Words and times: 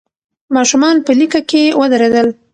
ماشومان 0.55 0.95
په 1.05 1.11
لیکه 1.19 1.41
کې 1.49 1.63
ودرېدل. 1.79 2.27